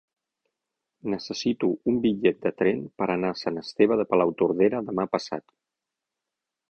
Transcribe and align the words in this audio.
Necessito 1.13 1.69
un 1.93 1.99
bitllet 2.07 2.39
de 2.45 2.53
tren 2.63 2.81
per 3.01 3.09
anar 3.17 3.31
a 3.35 3.37
Sant 3.43 3.61
Esteve 3.63 4.01
de 4.01 4.07
Palautordera 4.15 4.85
demà 4.89 5.07
passat. 5.17 5.47